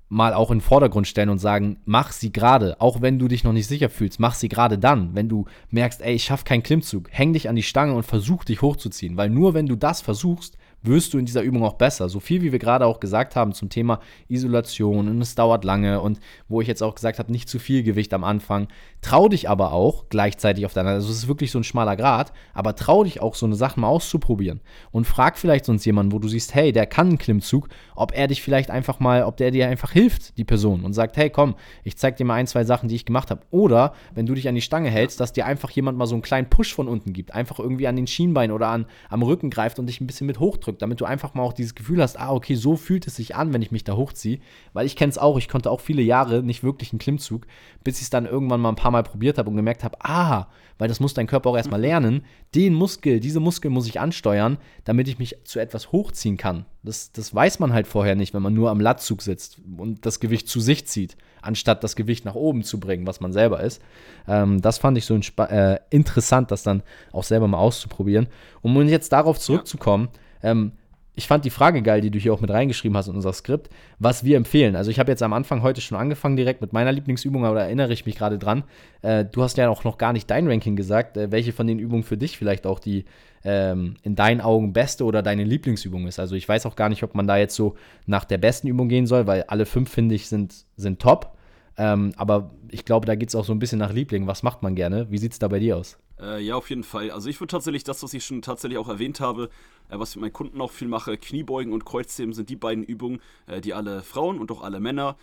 [0.08, 3.44] mal auch in den Vordergrund stellen und sagen, mach sie gerade, auch wenn du dich
[3.44, 6.62] noch nicht sicher fühlst, mach sie gerade dann, wenn du merkst, ey, ich schaffe keinen
[6.62, 10.02] Klimmzug, häng dich an die Stange und versuch dich hochzuziehen, weil nur wenn du das
[10.02, 12.08] versuchst, wirst du in dieser Übung auch besser.
[12.08, 16.00] So viel, wie wir gerade auch gesagt haben zum Thema Isolation und es dauert lange
[16.00, 18.68] und wo ich jetzt auch gesagt habe, nicht zu viel Gewicht am Anfang.
[19.00, 22.32] Trau dich aber auch gleichzeitig auf deiner, also es ist wirklich so ein schmaler Grad,
[22.54, 26.18] aber trau dich auch so eine Sache mal auszuprobieren und frag vielleicht sonst jemanden, wo
[26.18, 29.50] du siehst, hey, der kann einen Klimmzug, ob er dich vielleicht einfach mal, ob der
[29.50, 32.64] dir einfach hilft, die Person und sagt, hey, komm, ich zeig dir mal ein, zwei
[32.64, 33.42] Sachen, die ich gemacht habe.
[33.50, 36.22] Oder wenn du dich an die Stange hältst, dass dir einfach jemand mal so einen
[36.22, 39.78] kleinen Push von unten gibt, einfach irgendwie an den Schienbein oder an, am Rücken greift
[39.78, 42.18] und dich ein bisschen mit hochdrückt ausdrückt, damit du einfach mal auch dieses Gefühl hast,
[42.18, 44.40] ah, okay, so fühlt es sich an, wenn ich mich da hochziehe.
[44.72, 47.46] Weil ich kenne es auch, ich konnte auch viele Jahre nicht wirklich einen Klimmzug,
[47.84, 50.48] bis ich es dann irgendwann mal ein paar Mal probiert habe und gemerkt habe, ah,
[50.78, 54.58] weil das muss dein Körper auch erstmal lernen, den Muskel, diese Muskel muss ich ansteuern,
[54.84, 56.64] damit ich mich zu etwas hochziehen kann.
[56.82, 60.18] Das, das weiß man halt vorher nicht, wenn man nur am Latzug sitzt und das
[60.18, 63.80] Gewicht zu sich zieht, anstatt das Gewicht nach oben zu bringen, was man selber ist.
[64.26, 66.82] Ähm, das fand ich so äh, interessant, das dann
[67.12, 68.26] auch selber mal auszuprobieren.
[68.62, 70.72] Um jetzt darauf zurückzukommen, ja ähm,
[71.14, 73.68] ich fand die Frage geil, die du hier auch mit reingeschrieben hast in unser Skript,
[73.98, 74.76] was wir empfehlen.
[74.76, 77.60] Also ich habe jetzt am Anfang heute schon angefangen direkt mit meiner Lieblingsübung, aber da
[77.62, 78.64] erinnere ich mich gerade dran.
[79.02, 81.78] Äh, du hast ja auch noch gar nicht dein Ranking gesagt, äh, welche von den
[81.78, 83.04] Übungen für dich vielleicht auch die
[83.44, 86.18] ähm, in deinen Augen beste oder deine Lieblingsübung ist.
[86.18, 87.76] Also ich weiß auch gar nicht, ob man da jetzt so
[88.06, 91.36] nach der besten Übung gehen soll, weil alle fünf, finde ich, sind, sind top.
[91.76, 94.26] Ähm, aber ich glaube, da geht es auch so ein bisschen nach Liebling.
[94.26, 95.10] Was macht man gerne?
[95.10, 95.98] Wie sieht es da bei dir aus?
[96.22, 97.10] Äh, ja, auf jeden Fall.
[97.10, 99.50] Also ich würde tatsächlich das, was ich schon tatsächlich auch erwähnt habe,
[99.88, 102.84] äh, was ich mit meinen Kunden auch viel mache, Kniebeugen und Kreuzheben sind die beiden
[102.84, 105.16] Übungen, äh, die alle Frauen und auch alle Männer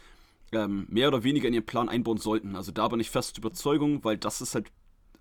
[0.52, 2.56] ähm, mehr oder weniger in ihren Plan einbauen sollten.
[2.56, 4.72] Also da bin ich fest Überzeugung, weil das ist halt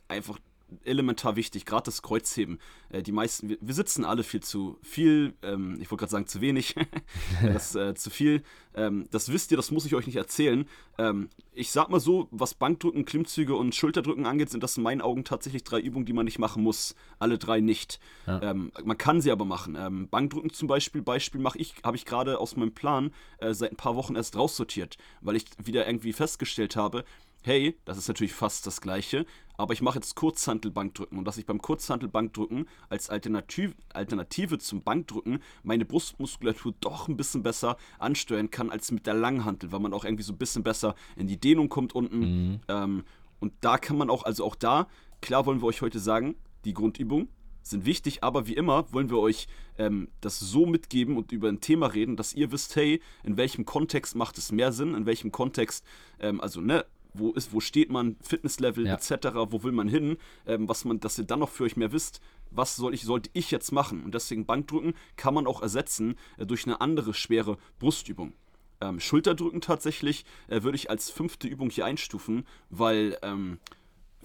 [0.09, 0.39] einfach
[0.85, 2.59] elementar wichtig, gerade das Kreuzheben.
[2.91, 6.27] Äh, die meisten, wir, wir, sitzen alle viel zu viel, ähm, ich wollte gerade sagen
[6.27, 6.75] zu wenig,
[7.43, 8.43] das äh, zu viel.
[8.75, 10.67] Ähm, das wisst ihr, das muss ich euch nicht erzählen.
[10.99, 15.01] Ähm, ich sag mal so, was Bankdrücken, Klimmzüge und Schulterdrücken angeht, sind das in meinen
[15.01, 16.95] Augen tatsächlich drei Übungen, die man nicht machen muss.
[17.19, 17.99] Alle drei nicht.
[18.27, 18.41] Ja.
[18.43, 19.77] Ähm, man kann sie aber machen.
[19.79, 23.73] Ähm, Bankdrücken zum Beispiel, Beispiel mache ich, habe ich gerade aus meinem Plan äh, seit
[23.73, 27.05] ein paar Wochen erst raussortiert, weil ich wieder irgendwie festgestellt habe,
[27.49, 29.25] hey, das ist natürlich fast das gleiche,
[29.57, 35.39] aber ich mache jetzt Kurzhantelbankdrücken und dass ich beim Kurzhantelbankdrücken als Alternativ Alternative zum Bankdrücken
[35.63, 40.05] meine Brustmuskulatur doch ein bisschen besser ansteuern kann als mit der Langhantel, weil man auch
[40.05, 42.19] irgendwie so ein bisschen besser in die Dehnung kommt unten.
[42.19, 42.61] Mhm.
[42.69, 43.05] Ähm,
[43.41, 44.87] und da kann man auch, also auch da,
[45.23, 47.29] klar wollen wir euch heute sagen, die Grundübung
[47.63, 49.47] sind wichtig, aber wie immer wollen wir euch
[49.79, 53.65] ähm, das so mitgeben und über ein Thema reden, dass ihr wisst, hey, in welchem
[53.65, 55.85] Kontext macht es mehr Sinn, in welchem Kontext,
[56.21, 58.95] ähm, also ne, wo ist, wo steht man, Fitnesslevel ja.
[58.95, 60.17] etc., wo will man hin,
[60.47, 63.31] ähm, was man, dass ihr dann noch für euch mehr wisst, was soll ich, sollte
[63.33, 64.03] ich jetzt machen.
[64.05, 68.33] Und deswegen Bankdrücken kann man auch ersetzen äh, durch eine andere schwere Brustübung.
[68.81, 73.59] Ähm, Schulterdrücken tatsächlich äh, würde ich als fünfte Übung hier einstufen, weil ähm,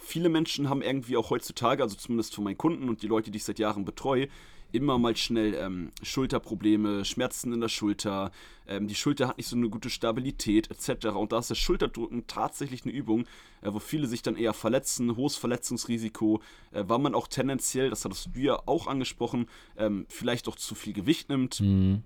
[0.04, 3.38] viele Menschen haben irgendwie auch heutzutage, also zumindest von meinen Kunden und die Leute, die
[3.38, 4.28] ich seit Jahren betreue,
[4.72, 8.32] immer mal schnell ähm, Schulterprobleme, Schmerzen in der Schulter,
[8.68, 11.08] ähm, die Schulter hat nicht so eine gute Stabilität etc.
[11.08, 13.26] Und da ist das Schulterdrücken tatsächlich eine Übung,
[13.62, 18.04] äh, wo viele sich dann eher verletzen, hohes Verletzungsrisiko, äh, weil man auch tendenziell, das
[18.04, 21.62] hattest du ja auch angesprochen, ähm, vielleicht auch zu viel Gewicht nimmt.
[21.62, 22.04] Mhm.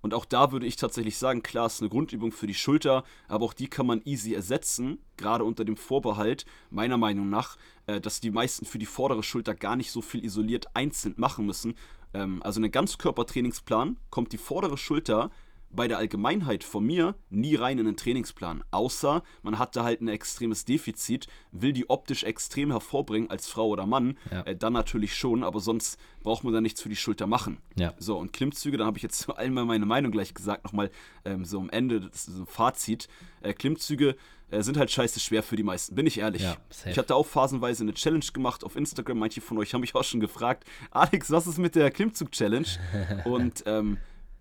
[0.00, 3.44] Und auch da würde ich tatsächlich sagen, klar, ist eine Grundübung für die Schulter, aber
[3.44, 7.56] auch die kann man easy ersetzen, gerade unter dem Vorbehalt, meiner Meinung nach,
[7.86, 11.46] äh, dass die meisten für die vordere Schulter gar nicht so viel isoliert einzeln machen
[11.46, 11.74] müssen.
[12.14, 15.30] Ähm, also ein Ganzkörpertrainingsplan kommt die vordere Schulter
[15.70, 18.64] bei der Allgemeinheit von mir nie rein in den Trainingsplan.
[18.70, 23.86] Außer man hatte halt ein extremes Defizit, will die optisch extrem hervorbringen als Frau oder
[23.86, 24.42] Mann, ja.
[24.42, 27.58] äh, dann natürlich schon, aber sonst braucht man da nichts für die Schulter machen.
[27.76, 27.94] Ja.
[27.98, 30.90] So, und Klimmzüge, da habe ich jetzt zu allem meine Meinung gleich gesagt, nochmal
[31.24, 33.08] ähm, so am Ende, das ist so ein Fazit.
[33.42, 34.16] Äh, Klimmzüge
[34.50, 36.42] äh, sind halt scheiße schwer für die meisten, bin ich ehrlich.
[36.42, 39.18] Ja, ich hatte auch phasenweise eine Challenge gemacht auf Instagram.
[39.18, 42.66] Manche von euch haben mich auch schon gefragt, Alex, was ist mit der Klimmzug-Challenge?
[43.24, 43.98] und ähm,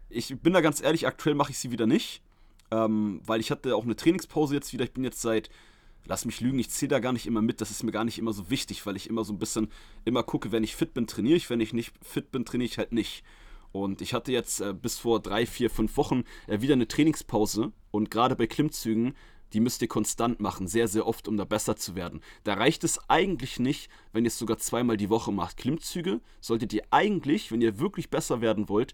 [0.10, 2.22] ich bin da ganz ehrlich, aktuell mache ich sie wieder nicht,
[2.72, 4.84] ähm, weil ich hatte auch eine Trainingspause jetzt wieder.
[4.86, 5.50] Ich bin jetzt seit,
[6.06, 7.62] lass mich lügen, ich zähle da gar nicht immer mit.
[7.62, 9.70] Das ist mir gar nicht immer so wichtig, weil ich immer so ein bisschen
[10.06, 11.50] immer gucke, wenn ich fit bin, trainiere ich.
[11.50, 13.24] Wenn ich nicht fit bin, trainiere ich halt nicht.
[13.72, 17.72] Und ich hatte jetzt äh, bis vor drei, vier, fünf Wochen äh, wieder eine Trainingspause.
[17.92, 19.14] Und gerade bei Klimmzügen
[19.54, 22.22] die müsst ihr konstant machen, sehr, sehr oft, um da besser zu werden.
[22.44, 25.58] Da reicht es eigentlich nicht, wenn ihr es sogar zweimal die Woche macht.
[25.58, 28.94] Klimmzüge solltet ihr eigentlich, wenn ihr wirklich besser werden wollt,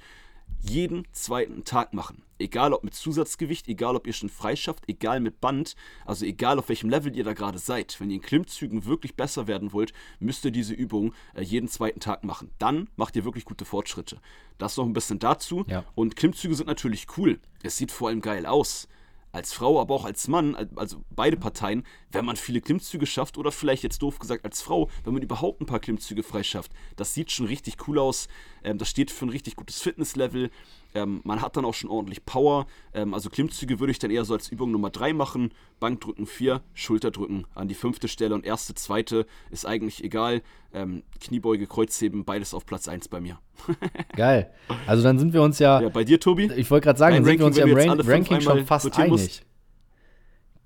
[0.62, 2.24] jeden zweiten Tag machen.
[2.40, 6.70] Egal ob mit Zusatzgewicht, egal ob ihr schon freischafft, egal mit Band, also egal auf
[6.70, 8.00] welchem Level ihr da gerade seid.
[8.00, 12.00] Wenn ihr in Klimmzügen wirklich besser werden wollt, müsst ihr diese Übung äh, jeden zweiten
[12.00, 12.52] Tag machen.
[12.60, 14.20] Dann macht ihr wirklich gute Fortschritte.
[14.58, 15.66] Das noch ein bisschen dazu.
[15.68, 15.86] Ja.
[15.96, 17.40] Und Klimmzüge sind natürlich cool.
[17.62, 18.88] Es sieht vor allem geil aus
[19.34, 23.52] als Frau, aber auch als Mann, also beide Parteien, wenn man viele Klimmzüge schafft oder
[23.52, 26.72] vielleicht jetzt doof gesagt als Frau, wenn man überhaupt ein paar Klimmzüge freischafft.
[26.96, 28.28] Das sieht schon richtig cool aus.
[28.64, 30.52] Ähm, das steht für ein richtig gutes Fitnesslevel.
[30.96, 32.68] Ähm, man hat dann auch schon ordentlich Power.
[32.94, 35.52] Ähm, also Klimmzüge würde ich dann eher so als Übung Nummer 3 machen.
[35.80, 40.42] Bankdrücken 4, Schulterdrücken an die fünfte Stelle und erste, zweite ist eigentlich egal.
[40.74, 43.40] Ähm, Kniebeuge, Kreuzheben, beides auf Platz 1 bei mir.
[44.16, 44.52] Geil.
[44.88, 45.82] Also dann sind wir uns ja.
[45.82, 46.52] Ja, bei dir, Tobi?
[46.56, 49.12] Ich wollte gerade sagen, dann sind wir uns ja im Ran Ranking schon fast einig.
[49.12, 49.46] Musst.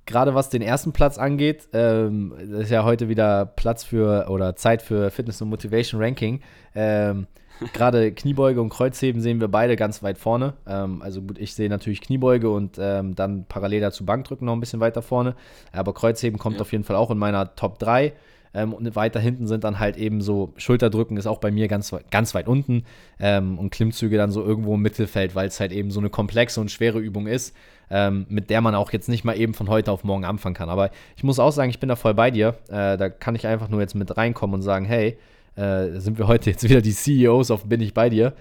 [0.08, 4.56] Gerade was den ersten Platz angeht, ähm, das ist ja heute wieder Platz für oder
[4.56, 6.42] Zeit für Fitness und Motivation Ranking.
[6.74, 7.28] Ähm,
[7.74, 10.54] Gerade Kniebeuge und Kreuzheben sehen wir beide ganz weit vorne.
[10.68, 14.60] Ähm, also gut, ich sehe natürlich Kniebeuge und ähm, dann parallel dazu Bankdrücken noch ein
[14.60, 15.36] bisschen weiter vorne.
[15.72, 16.62] Aber Kreuzheben kommt ja.
[16.62, 18.14] auf jeden Fall auch in meiner Top 3.
[18.54, 21.94] Ähm, und weiter hinten sind dann halt eben so Schulterdrücken ist auch bei mir ganz,
[22.12, 22.84] ganz weit unten
[23.20, 26.62] ähm, und Klimmzüge dann so irgendwo im Mittelfeld, weil es halt eben so eine komplexe
[26.62, 27.56] und schwere Übung ist,
[27.90, 30.70] ähm, mit der man auch jetzt nicht mal eben von heute auf morgen anfangen kann.
[30.70, 32.56] Aber ich muss auch sagen, ich bin da voll bei dir.
[32.70, 35.18] Äh, da kann ich einfach nur jetzt mit reinkommen und sagen, hey,
[35.58, 38.34] äh, sind wir heute jetzt wieder die CEOs auf Bin ich bei dir.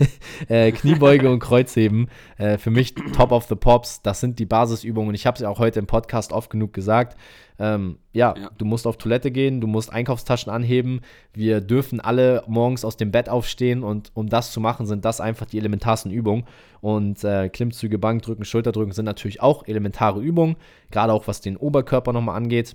[0.48, 2.08] äh, Kniebeuge und Kreuzheben,
[2.38, 5.14] äh, für mich Top of the Pops, das sind die Basisübungen.
[5.14, 7.18] Ich habe es ja auch heute im Podcast oft genug gesagt.
[7.58, 11.02] Ähm, ja, ja, du musst auf Toilette gehen, du musst Einkaufstaschen anheben.
[11.34, 15.20] Wir dürfen alle morgens aus dem Bett aufstehen und um das zu machen, sind das
[15.20, 16.44] einfach die elementarsten Übungen.
[16.80, 20.56] Und äh, Klimmzüge, Bankdrücken, Schulterdrücken sind natürlich auch elementare Übungen,
[20.90, 22.74] gerade auch was den Oberkörper nochmal angeht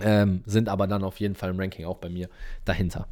[0.00, 2.28] ähm, sind aber dann auf jeden Fall im Ranking auch bei mir
[2.64, 3.06] dahinter.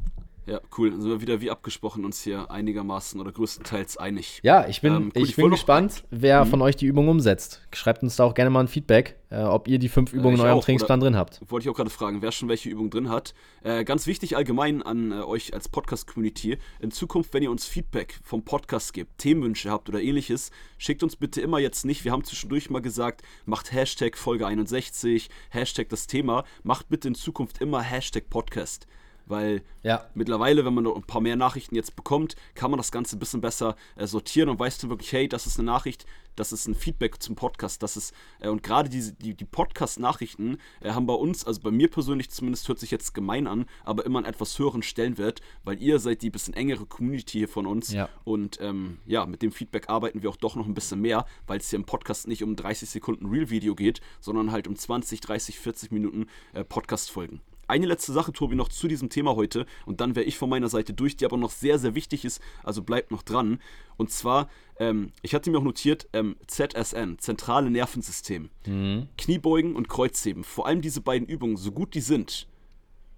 [0.47, 0.91] Ja, cool.
[0.91, 4.41] Dann sind wir wieder wie abgesprochen uns hier einigermaßen oder größtenteils einig.
[4.43, 6.51] Ja, ich bin, ähm, cool, ich, ich bin gespannt, wer mhm.
[6.51, 7.63] von euch die Übung umsetzt.
[7.73, 10.37] Schreibt uns da auch gerne mal ein Feedback, äh, ob ihr die fünf äh, Übungen
[10.37, 11.41] äh, in eurem auch, Trainingsplan drin habt.
[11.49, 13.35] Wollte ich auch gerade fragen, wer schon welche Übungen drin hat.
[13.63, 16.59] Äh, ganz wichtig allgemein an äh, euch als Podcast-Community.
[16.81, 21.17] In Zukunft, wenn ihr uns Feedback vom Podcast gebt, Themenwünsche habt oder ähnliches, schickt uns
[21.17, 22.05] bitte immer jetzt nicht.
[22.05, 26.45] Wir haben zwischendurch mal gesagt, macht Hashtag Folge 61, Hashtag das Thema.
[26.63, 28.87] Macht bitte in Zukunft immer Hashtag Podcast.
[29.27, 30.07] Weil ja.
[30.15, 33.19] mittlerweile, wenn man noch ein paar mehr Nachrichten jetzt bekommt, kann man das Ganze ein
[33.19, 36.07] bisschen besser äh, sortieren und weißt du wirklich, hey, das ist eine Nachricht,
[36.37, 40.59] das ist ein Feedback zum Podcast, das ist, äh, und gerade diese, die, die Podcast-Nachrichten
[40.81, 44.05] äh, haben bei uns, also bei mir persönlich zumindest, hört sich jetzt gemein an, aber
[44.05, 47.93] immer einen etwas höheren Stellenwert, weil ihr seid die bisschen engere Community hier von uns.
[47.93, 48.09] Ja.
[48.25, 51.59] Und ähm, ja, mit dem Feedback arbeiten wir auch doch noch ein bisschen mehr, weil
[51.59, 55.59] es hier im Podcast nicht um 30 Sekunden Real-Video geht, sondern halt um 20, 30,
[55.59, 57.41] 40 Minuten äh, Podcast-Folgen.
[57.69, 60.69] Eine letzte Sache, Tobi, noch zu diesem Thema heute und dann wäre ich von meiner
[60.69, 63.61] Seite durch, die aber noch sehr, sehr wichtig ist, also bleibt noch dran.
[63.97, 64.49] Und zwar,
[64.79, 68.51] ähm, ich hatte mir auch notiert, ähm, ZSN, zentrale Nervensystem.
[68.67, 69.09] Mhm.
[69.17, 72.49] Kniebeugen und Kreuzheben, vor allem diese beiden Übungen, so gut die sind,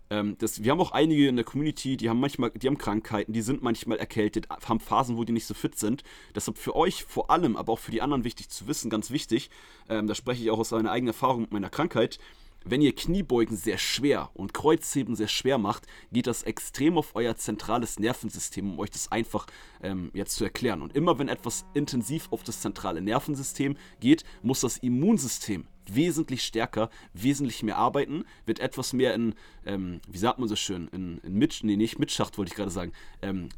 [0.09, 3.33] ähm, das, wir haben auch einige in der Community, die haben manchmal, die haben Krankheiten,
[3.33, 6.05] die sind manchmal erkältet, haben Phasen, wo die nicht so fit sind.
[6.35, 9.51] Deshalb für euch vor allem, aber auch für die anderen wichtig zu wissen, ganz wichtig,
[9.89, 12.19] ähm, da spreche ich auch aus meiner eigenen Erfahrung mit meiner Krankheit,
[12.69, 17.37] wenn ihr Kniebeugen sehr schwer und Kreuzheben sehr schwer macht, geht das extrem auf euer
[17.37, 19.47] zentrales Nervensystem, um euch das einfach
[19.83, 20.83] ähm, jetzt zu erklären.
[20.83, 26.91] Und immer wenn etwas intensiv auf das zentrale Nervensystem geht, muss das Immunsystem wesentlich stärker,
[27.15, 31.35] wesentlich mehr arbeiten, wird etwas mehr in, ähm, wie sagt man so schön, in, in
[31.35, 33.49] Mit, nee, nicht Mitschacht wollte ich gerade sagen, ähm,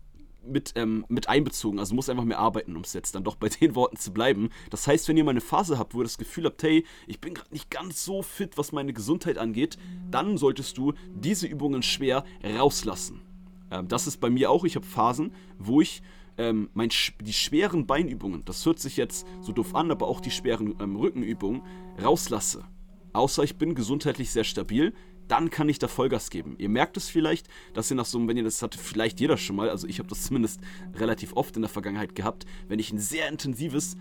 [0.47, 1.79] mit, ähm, mit einbezogen.
[1.79, 4.51] Also muss einfach mehr arbeiten, um es jetzt dann doch bei den Worten zu bleiben.
[4.71, 7.21] Das heißt, wenn ihr mal eine Phase habt, wo ihr das Gefühl habt, hey, ich
[7.21, 9.79] bin gerade nicht ganz so fit, was meine Gesundheit angeht,
[10.11, 13.23] dann solltest du diese Übungen schwer rauslassen.
[13.71, 14.65] Ähm, das ist bei mir auch.
[14.65, 16.03] Ich habe Phasen, wo ich
[16.39, 20.31] ähm, mein, die schweren Beinübungen, das hört sich jetzt so doof an, aber auch die
[20.31, 21.63] schweren ähm, Rückenübungen
[22.03, 22.65] rauslasse.
[23.13, 24.95] Außer ich bin gesundheitlich sehr stabil,
[25.29, 26.57] dann kann ich da Vollgas geben.
[26.59, 29.37] Ihr merkt es vielleicht, dass ihr nach so einem, wenn ihr das hatte, vielleicht jeder
[29.37, 30.61] schon mal, also ich habe das zumindest
[30.95, 33.97] relativ oft in der Vergangenheit gehabt, wenn ich ein sehr intensives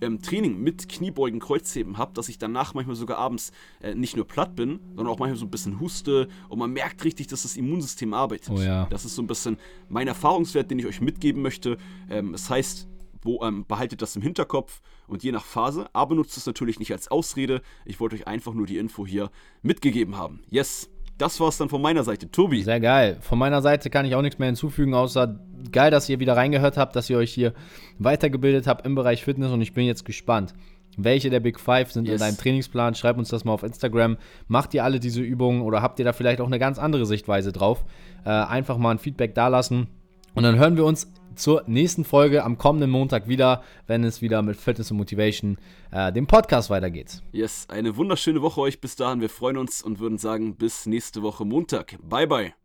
[0.00, 4.26] ähm, Training mit Kniebeugen, Kreuzheben habe, dass ich danach manchmal sogar abends äh, nicht nur
[4.26, 7.56] platt bin, sondern auch manchmal so ein bisschen huste und man merkt richtig, dass das
[7.56, 8.50] Immunsystem arbeitet.
[8.50, 8.86] Oh ja.
[8.90, 9.56] Das ist so ein bisschen
[9.88, 11.78] mein Erfahrungswert, den ich euch mitgeben möchte.
[12.10, 12.88] Ähm, das heißt,
[13.26, 16.92] wo, ähm, behaltet das im Hinterkopf und je nach Phase, aber nutzt es natürlich nicht
[16.92, 17.60] als Ausrede.
[17.84, 19.30] Ich wollte euch einfach nur die Info hier
[19.62, 20.40] mitgegeben haben.
[20.48, 22.30] Yes, das war's dann von meiner Seite.
[22.30, 22.62] Tobi.
[22.62, 23.18] Sehr geil.
[23.20, 25.38] Von meiner Seite kann ich auch nichts mehr hinzufügen, außer
[25.72, 27.54] geil, dass ihr wieder reingehört habt, dass ihr euch hier
[27.98, 30.54] weitergebildet habt im Bereich Fitness und ich bin jetzt gespannt.
[30.98, 32.14] Welche der Big Five sind yes.
[32.14, 32.94] in deinem Trainingsplan?
[32.94, 34.16] Schreib uns das mal auf Instagram.
[34.48, 37.52] Macht ihr alle diese Übungen oder habt ihr da vielleicht auch eine ganz andere Sichtweise
[37.52, 37.84] drauf?
[38.24, 39.88] Äh, einfach mal ein Feedback dalassen.
[40.34, 44.42] Und dann hören wir uns zur nächsten Folge am kommenden Montag wieder, wenn es wieder
[44.42, 45.58] mit Fitness und Motivation,
[45.92, 47.22] äh, dem Podcast weitergeht.
[47.32, 49.20] Yes, eine wunderschöne Woche euch bis dahin.
[49.20, 51.96] Wir freuen uns und würden sagen, bis nächste Woche Montag.
[52.02, 52.52] Bye, bye.